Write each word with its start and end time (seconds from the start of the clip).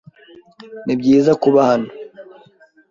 Nibyiza 0.85 1.31
kuba 1.41 1.59
hano. 1.69 1.89